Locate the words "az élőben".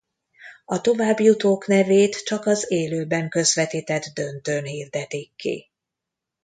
2.45-3.29